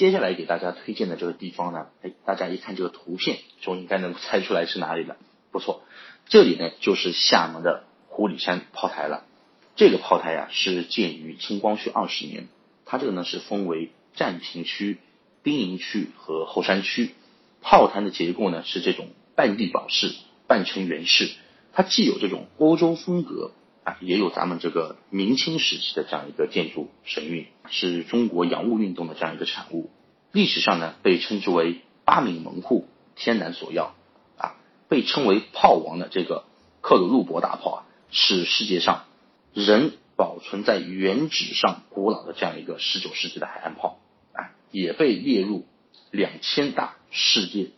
[0.00, 5.18] 接下来给大家推荐的这个地方呢，哎，大家一看这个图片就应该能猜出来是哪里了。
[5.52, 5.82] 不错，
[6.26, 9.26] 这里呢就是厦门的湖里山炮台了。
[9.76, 12.48] 这个炮台呀是建于清光绪二十年，
[12.86, 14.96] 它这个呢是分为战平区、
[15.42, 17.10] 兵营区和后山区。
[17.60, 20.14] 炮台的结构呢是这种半地堡式、
[20.46, 21.28] 半呈圆式，
[21.74, 23.50] 它既有这种欧洲风格
[23.84, 29.90] 啊，也有咱们这个明清时期的这样一个建筑神韵，是中国洋务运动的这样一个产物。
[30.32, 33.94] 历史上呢被称之为八闽门户，天然所要
[34.36, 34.56] 啊，
[34.88, 36.44] 被称为炮王的这个
[36.80, 39.04] 克鲁路伯大炮啊，是世界上
[39.54, 43.98] 仍保存在原址上古老的这样一个十九世纪的海岸炮
[44.32, 45.66] 啊，也被列入
[46.10, 46.96] 两千大。
[47.12, 47.70] 世界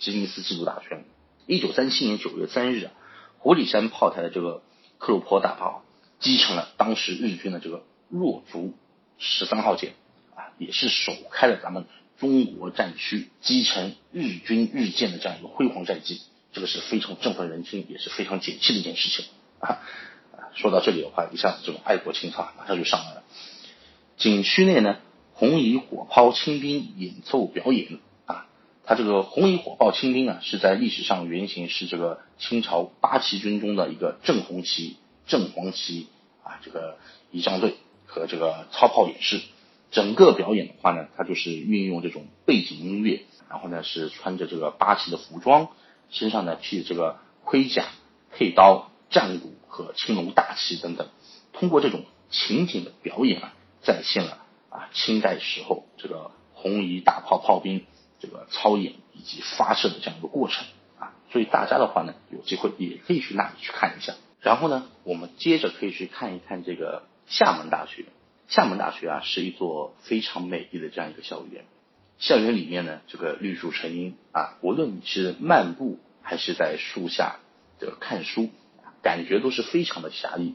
[0.00, 1.04] 吉尼斯纪录大全。
[1.46, 2.90] 一九三七年九月三日啊，
[3.38, 4.60] 湖里山炮台的这个
[5.02, 5.82] 克鲁坡大炮
[6.20, 8.72] 击沉了当时日军的这个若竹
[9.18, 9.94] 十三号舰
[10.36, 11.86] 啊，也是首开了咱们
[12.20, 16.22] 中国战区击沉日军日舰的这样一个辉煌战绩。
[16.52, 19.24] 这个是非常振奋人心，也是非常解气的一件事情
[19.58, 19.80] 啊。
[20.54, 23.24] 说到这里的话，一下子这种爱国情操马上就上来了。
[24.16, 25.00] 景区内呢，
[25.32, 27.98] 红夷火炮清兵演奏表演。
[28.84, 36.08] 它这个红衣火炮清兵啊，是在历史上原型是这个清朝八旗军中的一个正红旗、正黄旗
[36.42, 36.98] 啊，这个
[37.30, 39.40] 仪仗队和这个操炮演示。
[39.92, 45.68] 整个表演的话呢，它就是运用这种背景音乐，然后呢是穿着这个八旗的服装，
[46.10, 47.84] 身上呢披着这个盔甲、
[48.32, 51.08] 佩刀、战鼓和青龙大旗等等，
[51.52, 54.38] 通过这种情景的表演啊，再现了
[54.70, 57.84] 啊清代时候这个红衣大炮炮兵。
[58.22, 60.64] 这个操演以及发射的这样一个过程
[60.96, 64.14] 啊，所以大家的话呢，有机会也可以去那里去看一下。
[64.40, 68.04] 然后呢，我们接着可以去看一看这个厦门大学。
[68.46, 71.64] 厦门大学啊，是一座非常美丽的这样一个校园。
[72.18, 77.40] 校园里面呢，这个绿树成荫啊，无论你是漫步还是在树下
[77.80, 78.50] 这个看书，
[79.02, 80.54] 感觉都是非常的侠意。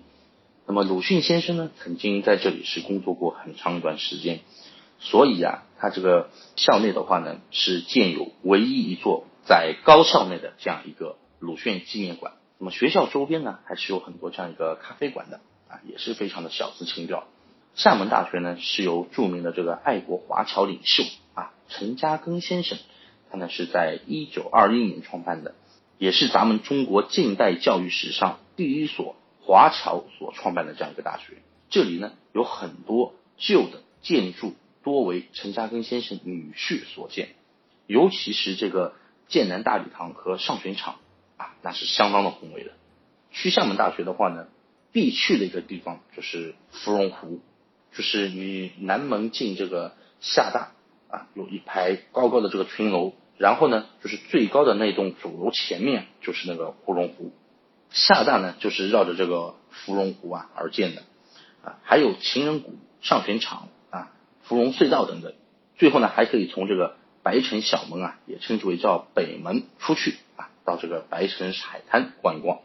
[0.66, 4.40] 那么鲁迅先生呢，曾经在这里是工作过很长一段时间。
[5.00, 12.34] 所以啊，它这个校内的话呢，是建有唯一一座在高校内的这样一个鲁迅纪念馆。
[12.60, 17.28] 那么学校周边呢，还是有很多这样一个咖啡馆的啊，也是非常的小资情调。
[17.76, 21.04] 厦门大学呢，是由著名的这个爱国华侨领袖
[21.36, 22.80] 啊陈嘉庚先生，
[23.30, 25.54] 他呢是在一九二一年创办的，
[26.00, 31.44] 也是咱们中国近代教育史上第一所华侨所创办的这样一个大学。
[31.70, 34.56] 这里呢有很多旧的建筑。
[34.88, 37.36] 多为陈嘉庚先生女婿所建，
[37.88, 38.94] 尤其是这个
[39.28, 40.96] 剑南大礼堂和上学场
[41.36, 42.72] 啊，那是相当的宏伟的。
[43.34, 44.48] 去厦门大学的话呢，
[44.94, 47.42] 必去的一个地方就是芙蓉湖，
[47.92, 50.72] 就是你南门进这个厦大
[51.14, 57.34] 啊，有一排高高的这个群楼，然后呢，就是最高的那栋主楼前面就是那个芙蓉湖。
[57.90, 61.04] 厦大呢，就是绕着这个芙蓉湖啊而建的
[61.62, 63.68] 啊，还有情人谷、上学场。
[64.48, 65.34] 芙蓉隧道等等，
[65.78, 72.60] 最后呢还可以从这个白城小门啊，也称之为叫北门出去啊，到这个白城海滩逛一逛。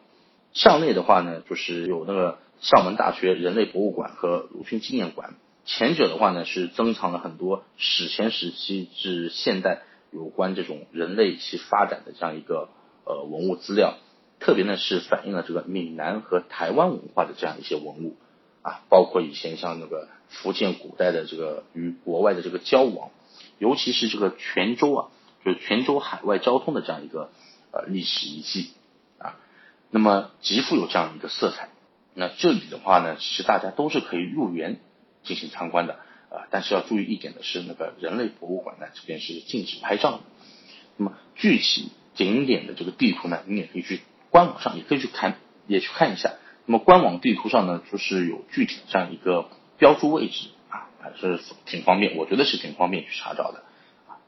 [0.52, 5.34] 校内的话呢，就是有那个厦门大学人类博物馆和鲁迅纪念馆。
[5.64, 9.82] 前者的话呢，是珍藏了很多史前时期至现代
[10.12, 12.68] 有关这种人类其发展的这样一个
[13.04, 13.94] 呃文物资料，
[14.38, 18.16] 特别呢是反映了这个闽南和台湾文化的这样一些文物。
[18.62, 23.10] 啊，包括以前像那个福建古代的这个与国外的这个交往，
[23.58, 25.08] 尤其是这个泉州啊，
[25.44, 27.30] 就是泉州海外交通的这样一个
[27.70, 28.70] 呃历史遗迹
[29.18, 29.36] 啊，
[29.90, 31.68] 那么极富有这样一个色彩。
[32.14, 34.80] 那这里的话呢，其实大家都是可以入园
[35.22, 35.94] 进行参观的
[36.30, 40.20] 啊，但是要注意一点的是，那个人类博物馆呢这边是禁止拍照的。
[40.96, 44.00] 那么具体景点的这个地图呢，你也可以去
[44.30, 46.34] 官网上也可以去看，也去看一下。
[46.66, 49.48] 那么官网地图上呢，就是有具体的这样一个
[49.82, 53.64] 标注位置啊，还是挺方便，我觉得是挺方便去查找的。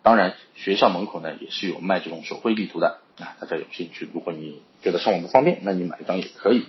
[0.03, 6.67] 当然，学校门口呢也是有卖这种手绘地图的啊，大家有兴趣，如果你觉得上网不方便，那你买一张也可以。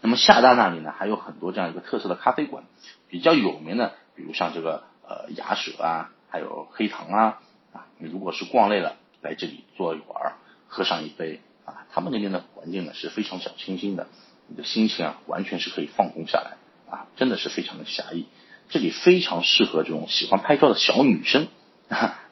[0.00, 2.64] 那么厦大那里呢，还有很多这样一个特色的咖啡馆，
[3.10, 7.42] 比较有名的，比如像这个呃雅舍啊，还有黑糖啊
[7.74, 10.36] 啊，你如果是逛累了，来这里坐一会儿，
[10.68, 14.06] 喝上一杯啊，他们那边的环境呢是非常小清新的。
[14.48, 16.56] 你的心情啊，完全是可以放松下来
[16.90, 18.26] 啊，真的是非常的狭义。
[18.68, 21.48] 这里非常适合这种喜欢拍照的小女生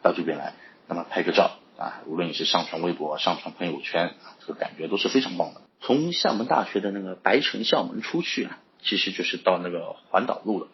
[0.02, 0.54] 到这边来，
[0.86, 5.62] 那么拍个照啊，无论你是上传微博、上传朋友圈，这个感觉都是非常棒的。
[5.80, 10.68] 从厦门大学的那个白城校门出去啊，其实就是到那个环岛路了。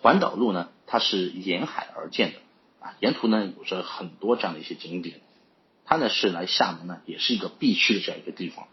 [0.00, 2.38] 环岛路呢，它是沿海而建的
[2.80, 5.20] 啊，沿途呢有着很多这样的一些景点。
[5.86, 8.66] 它呢是来厦门呢也是一个必去的这样一个地方。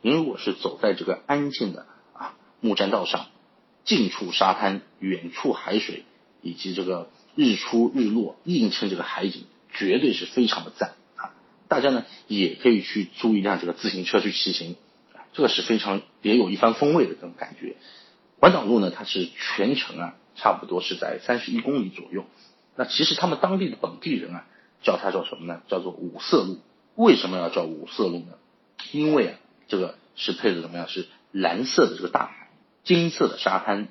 [0.00, 3.26] 您如果是走在这个安静的啊木栈道上，
[3.84, 6.04] 近处沙滩，远处海水，
[6.40, 11.34] 以及这个日出日落映衬这个海景，绝对是非常的赞啊！
[11.68, 14.76] 大家呢也可以去租一辆这个自行车去骑行，
[15.32, 17.76] 这个是非常别有一番风味的这种感觉。
[18.38, 22.24] 环岛路呢，它是全程啊差不多是在三十一公里左右。
[22.76, 24.46] 那其实他们当地的本地人啊
[24.82, 25.62] 叫它叫什么呢？
[25.68, 26.58] 叫做五色路。
[26.94, 28.34] 为什么要叫五色路呢？
[28.92, 29.38] 因为啊。
[29.68, 30.86] 这个是配的怎么样？
[30.86, 32.30] 是蓝色的这个大，
[32.84, 33.88] 金色的沙滩，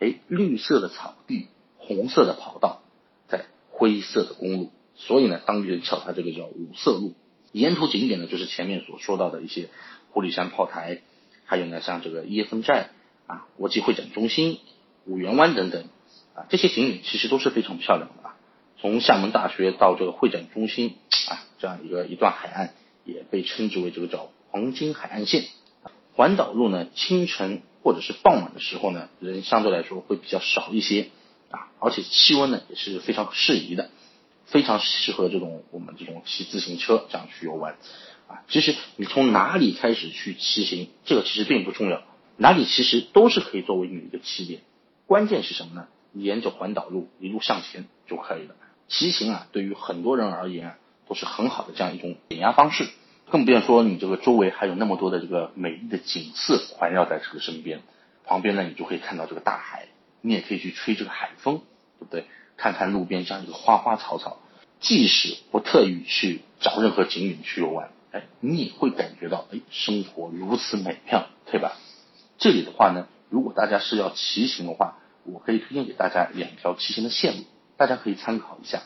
[0.00, 1.48] 哎，绿色的草地，
[1.78, 2.82] 红色的跑道，
[3.28, 7.14] 在灰色的公路，所以呢，当地人叫它这个叫五色路。
[7.52, 9.68] 沿途景点呢，就是前面所说到的一些
[10.10, 11.00] 狐狸山炮台，
[11.44, 12.90] 还有呢，像这个椰风寨
[13.26, 14.58] 啊，国际会展中心、
[15.06, 15.84] 五缘湾等等
[16.34, 18.36] 啊，这些景点其实都是非常漂亮的啊。
[18.80, 20.96] 从厦门大学到这个会展中心
[21.30, 22.74] 啊，这样一个一段海岸，
[23.04, 24.30] 也被称之为这个叫。
[24.50, 25.46] 黄金海岸线，
[26.14, 31.10] 环岛路呢，清晨或者是傍晚的时候呢，人相对来说会比较少一些
[31.50, 33.90] 啊，而且气温呢也是非常适宜的，
[34.46, 37.76] 非常适合这种我们这种骑自行车这样去游玩
[38.28, 38.42] 啊。
[38.48, 42.02] 其实你从哪里开始去骑行，这个其实并不重要，
[42.36, 44.62] 哪里其实都是可以作为你的一个起点。
[45.06, 45.88] 关键是什么呢？
[46.12, 48.54] 沿着环岛路一路向前就可以了。
[48.86, 50.78] 骑行啊，对于很多人而言啊，
[51.08, 52.88] 都是很好的这样一种减压方式。
[53.30, 57.80] 更不要说你这个周围还有那么多的这个美丽的景色环绕在这个身边，
[58.24, 59.86] 旁边呢你就可以看到这个大海，
[60.20, 61.62] 你也可以去吹这个海风，
[61.98, 62.26] 对不对？
[62.56, 64.38] 看看路边这样一个花花草草，
[64.78, 71.72] 即使不特意去找任何景点去游玩，哎，你也会感觉到哎，生活如此美妙，对吧？
[72.38, 77.44] 这里的话呢，如果大家是要骑行的话，我可以推荐给大家两条骑行的线路，
[77.76, 78.82] 大家可以参考一下。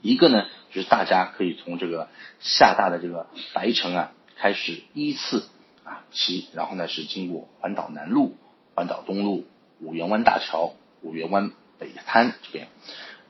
[0.00, 2.08] 一个呢，就是大家可以从这个
[2.38, 5.48] 厦大的这个白城啊开始依次
[5.84, 8.36] 啊骑，然后呢是经过环岛南路、
[8.74, 9.46] 环岛东路、
[9.80, 12.68] 五缘湾大桥、五缘湾北滩这边，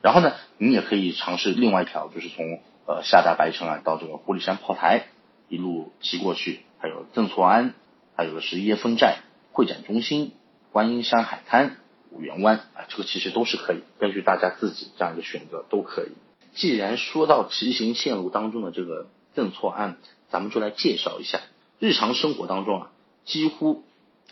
[0.01, 5.07] 然后呢你也可以尝试另外一条，就是从呃厦大白城啊到这个狐狸山炮台
[5.49, 7.73] 一路骑过去，还有郑厝安，
[8.15, 9.17] 还有个是椰风寨、
[9.51, 10.33] 会展中心、
[10.71, 11.77] 观音山海滩、
[12.11, 16.11] 五缘湾啊，这个其实都是可以，根据大家自己这样一个选择都可以。
[16.53, 19.97] 既然说到骑行线路当中的这个郑错案，
[20.29, 21.41] 咱们就来介绍一下。
[21.79, 22.91] 日常生活当中啊，
[23.25, 23.83] 几乎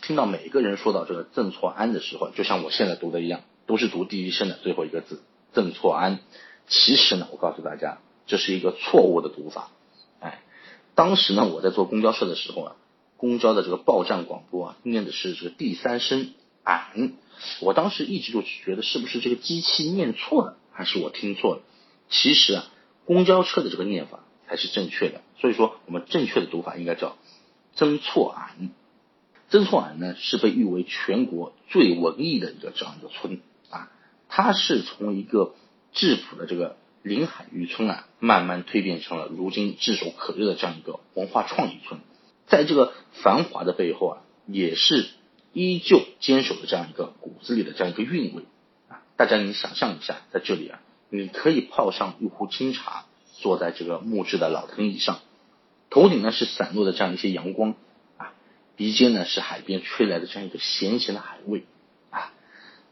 [0.02, 5.22] 听到每个人说到这个郑错安的时候，就像我现在读的一样，都是读第一声的最后一个字
[5.52, 6.20] 郑错安。
[6.68, 9.70] 其实呢，我告诉大家，这是一个错误的读法。
[10.20, 10.42] 哎，
[10.94, 12.76] 当时呢，我在坐公交车的时候啊，
[13.16, 16.32] 公交的这个报站广播啊，念的是这个第三声
[16.62, 17.14] 俺，
[17.60, 21.62] 我当时一直就觉得是不是这个机器念错了，还是我听错了？
[22.10, 22.64] 其实啊，
[23.06, 27.16] 公交车的这个念法才是正确的，所以说我们正确的读法应该叫
[27.74, 28.70] 曾厝垵。
[29.48, 33.40] 曾厝垵呢是被誉为全国最文艺的一个这样一个村
[33.70, 33.90] 啊，
[34.28, 35.54] 它是从一个
[35.92, 42.00] 质朴的这个临海渔村啊，慢慢蜕变成了如今炙手可热的这样一个文化创意村。
[42.46, 45.08] 在这个繁华的背后啊，也是
[45.52, 48.42] 依旧坚守着这样一个骨子里的这样一个韵味
[48.88, 49.02] 啊。
[49.16, 50.80] 大家你想象一下，在这里啊。
[51.10, 53.04] 你可以泡上一壶清茶，
[53.40, 55.20] 坐在这个木质的老藤椅上，
[55.90, 57.74] 头顶呢是散落的这样一些阳光
[58.16, 58.32] 啊，
[58.76, 61.64] 鼻尖呢是海边吹来的这样一个咸咸的海味
[62.10, 62.32] 啊，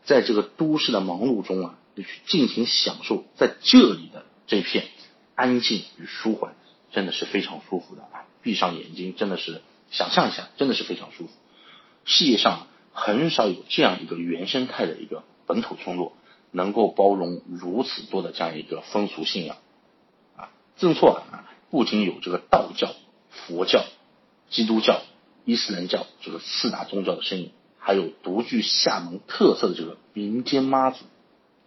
[0.05, 4.87] 在这个都市的忙碌中啊，你去尽情享受在这里的这片
[5.35, 6.55] 安静与舒缓，
[6.91, 8.27] 真的是非常舒服的啊！
[8.43, 11.31] 闭上眼睛，真的是想象一下，真的是非常舒服。
[12.05, 16.13] 世界上很少有这样一个原生态的一个本土村落。
[16.51, 19.57] 能够包容如此多的这样一个风俗信仰，
[20.37, 22.95] 啊，正错啊，不仅有这个道教、
[23.31, 23.85] 佛教、
[24.49, 25.03] 基督教、
[25.45, 31.05] 伊斯兰教这个四大宗教的身影，还有独具厦门特色的这个民间妈祖。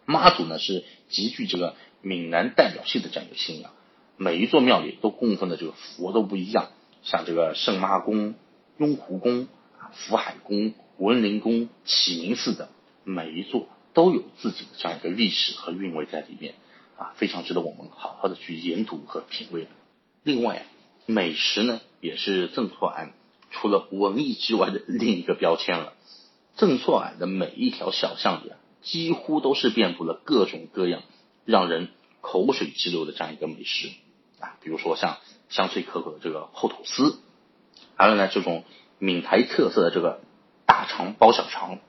[0.06, 3.72] 妈祖呢是极具这个闽南代表性的这样一个信仰，
[4.18, 6.70] 每一座庙里都供奉的这个佛都不一样，
[7.04, 8.34] 像这个圣妈宫、
[8.78, 9.48] 雍湖宫、
[9.94, 12.68] 福海宫、文林宫、启明寺等，
[13.04, 13.68] 每一座。
[13.94, 16.56] 都有自己的这样一个历史和韵味在里面
[16.98, 19.70] 啊，非常值得我们好好的去研读和品味的。
[20.24, 20.66] 另外，
[21.06, 23.10] 美食呢也是郑厝垵
[23.50, 25.94] 除了文艺之外的另一个标签了。
[26.56, 31.02] 郑厝垵的每一条小巷里啊，几乎都是遍布了各种各样
[31.44, 31.90] 让人
[32.22, 33.90] 口水直流的这样一个美食
[34.40, 35.18] 啊，比如说像
[35.50, 37.20] 香脆可口的这个厚吐司，
[37.96, 38.64] 还有呢这种
[39.00, 40.22] 闽台特色的这个
[40.66, 41.80] 大肠包小肠。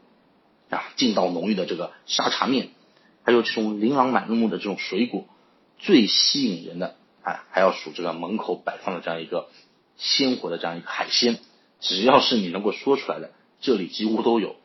[0.72, 2.70] 啊，劲道浓郁的这个沙茶面，
[3.24, 5.26] 还有这种琳琅满目的这种水果，
[5.78, 9.50] 最吸引人的啊，还要数这个门口摆放的这样一个
[9.98, 11.38] 鲜活的这样一个海鲜，
[11.78, 14.56] 只要是你能够说出来的，这里几乎都有。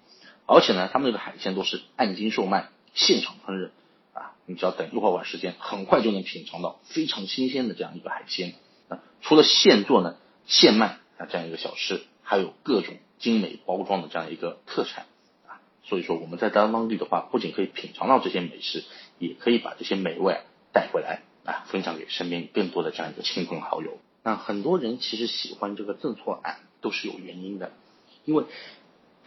[0.45, 3.71] 而且呢，他们这个海鲜都是按斤售卖，现场烹饪
[4.13, 8.53] 啊，你只要等一会儿晚时间，很快就能品尝到非常新鲜的这样一个海鲜
[8.87, 8.99] 啊。
[9.21, 15.05] 除了现做呢，现卖啊这样一个小吃，还有各种精美包装的这样一个特产。
[15.87, 18.83] 所以说我们在当当地的话，不仅可以品尝到这些美食，
[19.17, 20.41] 也可以把这些美味
[20.73, 23.97] 带回来啊，分享给身边更多的这样一个亲朋好友。
[24.23, 27.71] 那很多人其实喜欢这个郑错庵都是有原因的，
[28.25, 28.43] 因为。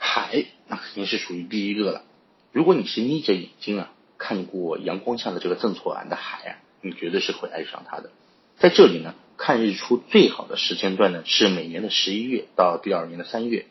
[0.02, 2.04] 海那肯定是属于第一个了。
[2.52, 8.10] 如果你是眯着眼睛啊看过阳光下的这个正错岸的海啊，你绝对是会爱上它的。
[8.58, 13.66] 在这里呢，看日出最好的时间段呢是每年的十一月到第二年的三月，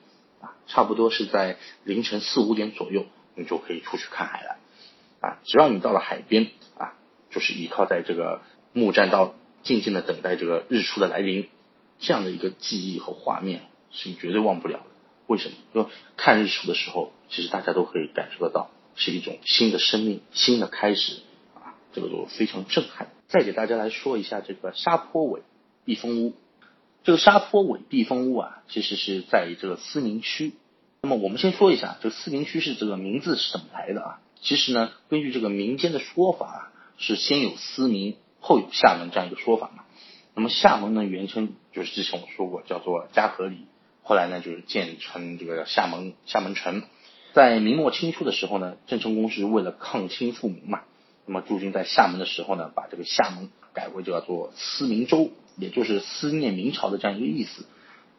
[0.70, 4.58] 差不多是在凌晨四五点左右，你就可以出去看海了
[5.20, 5.40] 啊。
[5.44, 6.94] 只要你到了海边啊，
[7.32, 9.34] 就是依靠在这个木栈道，
[9.64, 11.50] 静静的等待这个日出的来临，
[12.00, 14.86] 这样的一个记忆和画面是你绝对忘不了的。
[15.28, 15.56] 为什么？
[15.74, 21.22] 因为看日出的时候，其实大家都可以感受得到，是一种新的生命、新的开始
[21.56, 23.10] 啊，这个就非常震撼。
[23.28, 25.42] 再给大家来说一下这个沙坡尾
[25.84, 26.36] 避风屋。
[27.04, 30.54] 这个沙坡尾避风屋啊，其实是在这个思明区。
[31.02, 34.20] 那么我们先说一下，这个思明区是这个名字是怎么来的啊？
[34.42, 36.60] 其实呢，根据这个民间的说法啊，
[36.98, 39.86] 是先有思明，后有厦门这样一个说法嘛。
[40.36, 43.66] 那么厦门呢，原称就是之前我说过，叫做嘉禾里。
[44.04, 46.84] 后来呢，就是建成这个厦门厦门城。
[47.34, 50.82] 在明末清初的时候呢，郑成功是为了抗清复明嘛，
[51.26, 57.66] 那么驻军在厦门的时候呢，把这个厦门改为叫做思明州，也就是思念明朝的这样一个意思。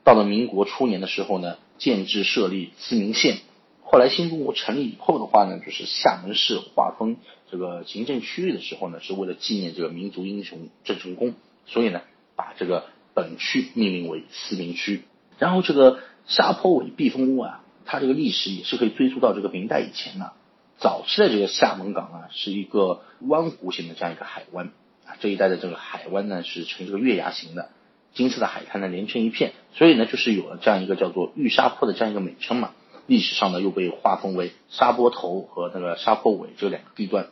[0.05, 3.39] 到了民国初年的时候呢，建制设立思明县。
[3.83, 7.17] 后来新中国成立以后的话呢，就是厦门市划分
[7.51, 11.35] 这个行政区域的时候呢，是为了纪念这个民族英雄郑成功，
[11.67, 12.03] 所以呢，
[12.37, 15.03] 把这个本区命名为思明区。
[15.39, 20.33] 然后这个沙坡尾避风屋啊，它这个历史也是可以追溯到这个明代以前的。
[20.79, 24.71] 早期的这个厦门港啊，是一个弯弧形的这样一个海湾，
[25.19, 27.71] 这一带的这个海湾呢是呈这个月牙形的，
[28.15, 32.73] 金色的海滩呢连成一片，所以呢就是有了这样一个叫做玉沙坡的这样一个美称嘛。
[33.07, 37.29] 历史上呢又被划分为沙坡头和那个沙坡尾这两个地段，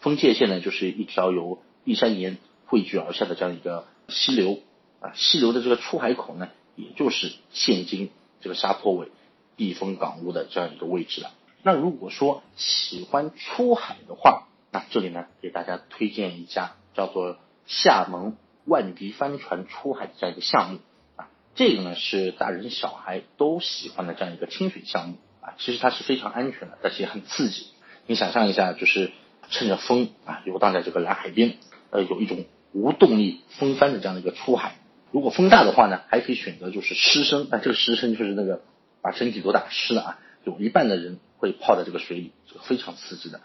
[0.00, 4.58] 分界线呢就是一条由碧山岩汇聚而下的这样一个溪流
[5.00, 6.48] 啊，溪流的这个出海口呢。
[6.74, 8.08] 也就是现今
[8.40, 9.08] 这个沙坡尾
[9.56, 11.30] 避风港屋的这样一个位置了。
[11.62, 20.78] 那如果说喜欢出海的话，那这里呢给大家推荐一家叫做厦门万迪帆船出海的这样一个项目
[21.16, 27.66] 啊，这个呢是大人小孩都喜欢的这样一个清水项目啊，其实它是非常安全的，而且很刺激。
[28.06, 29.10] 你想象一下，就是
[29.50, 31.56] 趁着风啊游荡在这个蓝海边，
[31.90, 34.76] 呃，有一种无动力风帆的这样的一个出海。
[35.10, 38.62] 如果风大的话呢，还可以选择就是湿身，那这个湿身就是那个
[39.02, 43.40] 把身体都打湿了啊，有一半的人会泡在这个水里，这个非常刺激的。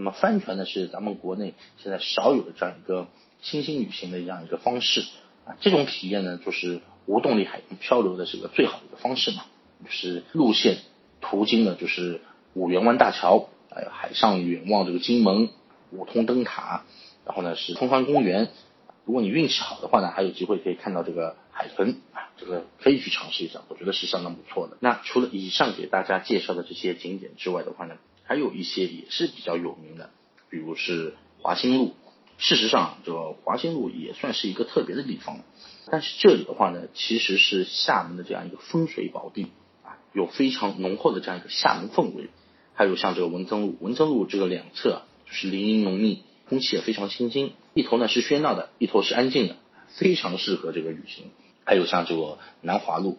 [0.00, 3.06] 那么帆船呢，是咱们国内现在少有的这样一个
[3.42, 5.02] 新兴旅行的这样一个方式
[5.44, 9.44] 啊，这种体验呢，就是无动力海洋漂流的这个最好的一个方式嘛，
[9.84, 10.78] 就是路线
[11.20, 12.22] 途经的就是
[12.54, 15.50] 五缘湾大桥，还有海上远望这个金门
[15.90, 16.84] 五通灯塔，
[17.26, 18.48] 然后呢是通帆公园。
[19.04, 24.78] 如果你运气好的话呢，还有机会可以看到这个海豚啊，这个可以去尝试一下，我觉得是相当不错的。
[24.80, 27.96] 那除了以上给大家介绍的这些景点之外的话呢，
[28.30, 30.10] 还有一些也是比较有名的，
[30.50, 31.96] 比如是华兴路。
[32.38, 35.40] 事实上，这个华兴路也算是一个特别的地方，
[35.90, 39.48] 但是这里的话呢，其实是厦门的这样一个风水宝地
[39.82, 42.30] 啊，有非常浓厚的这样一个厦门氛围。
[42.72, 46.22] 还有像这个文增路，文增路这个两侧啊就是林荫浓密。
[46.48, 49.56] 空气也非常清新，一头呢是喧闹的，一头是安静的，
[49.88, 51.32] 非常适合这个旅行。
[51.64, 53.18] 还有像这个南华路，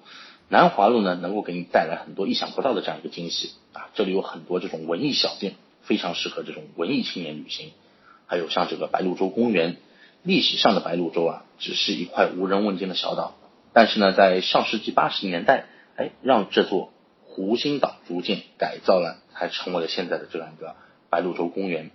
[0.51, 3.87] 南华路呢能够给你带来很多意想不到的这样一个惊喜啊！
[3.95, 7.71] 这里有很多这种文艺小店，非常适合这种文艺青年旅行。
[8.25, 9.77] 还有像这个白鹭洲公园，
[10.23, 13.33] 历史上的白鹭洲啊，只是一块无人问津的小岛，
[13.71, 16.91] 但是呢，在上世纪八十年代，哎，让这座
[17.23, 20.75] 湖心岛逐渐改造了，才成为了现在的这样一个
[21.09, 21.91] 白鹭洲公园。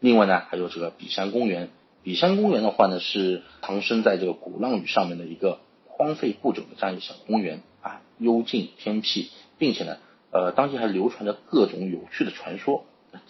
[0.00, 1.70] 另外呢，还有这个比山公园。
[2.02, 5.60] 比山公园的话呢，是藏身在这个鼓浪屿上面的一个
[5.96, 9.98] 荒废不久的这样一个小公园啊，幽静偏僻，并且呢，
[10.30, 12.84] 呃，当地还流传着各种有趣的传说。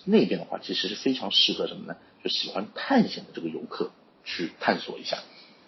[0.05, 1.97] 那边的话，其实是非常适合什么呢？
[2.23, 3.91] 就喜欢探险的这个游客
[4.25, 5.19] 去探索一下。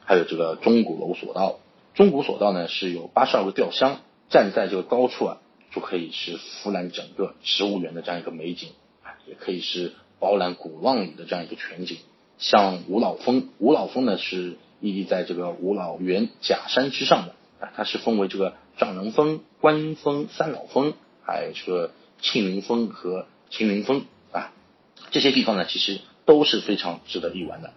[0.04, 1.58] 还有这个钟鼓楼索道，
[1.94, 5.38] 钟鼓索道呢是有八十二个吊箱，站在这个高处啊，
[5.72, 8.70] 就可以是俯览整个植物园的这样一个美景
[9.02, 9.92] 啊，也可以是。
[10.20, 11.98] 包揽鼓浪屿的这样一个全景，
[12.38, 24.52] 像五老峰，五老峰呢是屹立在这个五老原假山之上的啊，它是分为这个丈人峰、观峰、三老峰，还有这个庆云峰和秦云峰啊，
[25.10, 27.72] 这些地方呢其实都是非常值得一玩的。